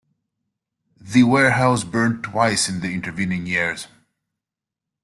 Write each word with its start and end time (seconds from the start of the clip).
The 0.99 1.21
warehouse 1.21 1.83
burned 1.83 2.23
twice 2.23 2.67
in 2.67 2.79
the 2.79 2.91
intervening 2.91 3.45
years. 3.45 3.85